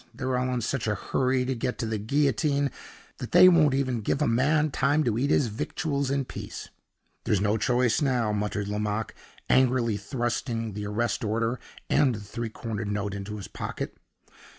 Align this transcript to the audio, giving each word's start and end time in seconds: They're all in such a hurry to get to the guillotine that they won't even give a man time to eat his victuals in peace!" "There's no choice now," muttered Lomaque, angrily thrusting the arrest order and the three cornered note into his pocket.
They're 0.15 0.35
all 0.35 0.51
in 0.51 0.61
such 0.61 0.87
a 0.87 0.95
hurry 0.95 1.45
to 1.45 1.53
get 1.53 1.77
to 1.77 1.85
the 1.85 1.99
guillotine 1.99 2.71
that 3.19 3.33
they 3.33 3.47
won't 3.47 3.75
even 3.75 4.01
give 4.01 4.19
a 4.19 4.27
man 4.27 4.71
time 4.71 5.03
to 5.03 5.15
eat 5.19 5.29
his 5.29 5.45
victuals 5.45 6.09
in 6.09 6.25
peace!" 6.25 6.69
"There's 7.25 7.39
no 7.39 7.55
choice 7.55 8.01
now," 8.01 8.33
muttered 8.33 8.67
Lomaque, 8.67 9.13
angrily 9.47 9.97
thrusting 9.97 10.73
the 10.73 10.87
arrest 10.87 11.23
order 11.23 11.59
and 11.87 12.15
the 12.15 12.19
three 12.19 12.49
cornered 12.49 12.87
note 12.91 13.13
into 13.13 13.37
his 13.37 13.47
pocket. 13.47 13.95